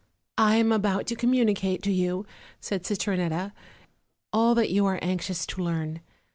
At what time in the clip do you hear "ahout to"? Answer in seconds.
0.71-1.15